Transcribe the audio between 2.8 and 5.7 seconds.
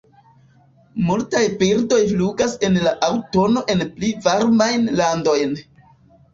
la aŭtuno en pli varmajn landojn.